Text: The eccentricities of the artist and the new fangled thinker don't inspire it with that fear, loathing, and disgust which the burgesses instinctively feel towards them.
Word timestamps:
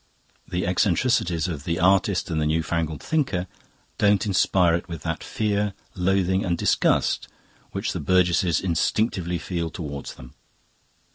The 0.47 0.65
eccentricities 0.65 1.47
of 1.47 1.63
the 1.63 1.79
artist 1.79 2.31
and 2.31 2.41
the 2.41 2.47
new 2.47 2.63
fangled 2.63 3.03
thinker 3.03 3.45
don't 3.99 4.25
inspire 4.25 4.73
it 4.73 4.87
with 4.87 5.03
that 5.03 5.23
fear, 5.23 5.75
loathing, 5.93 6.43
and 6.43 6.57
disgust 6.57 7.27
which 7.69 7.93
the 7.93 7.99
burgesses 7.99 8.59
instinctively 8.61 9.37
feel 9.37 9.69
towards 9.69 10.15
them. 10.15 10.33